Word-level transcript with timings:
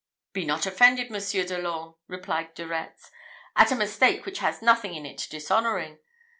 "Be 0.33 0.45
not 0.45 0.65
offended, 0.65 1.11
Monsieur 1.11 1.43
de 1.45 1.59
l'Orme," 1.59 1.93
replied 2.07 2.55
De 2.55 2.65
Retz, 2.65 3.11
"at 3.55 3.71
a 3.71 3.75
mistake 3.75 4.25
which 4.25 4.39
has 4.39 4.59
nothing 4.59 4.95
in 4.95 5.05
it 5.05 5.27
dishonouring. 5.29 5.99